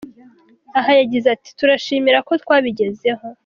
Aha 0.79 0.91
yagize 0.99 1.27
ati 1.35 1.49
:”Turishimira 1.57 2.19
ko 2.27 2.31
twabigezeho. 2.43 3.25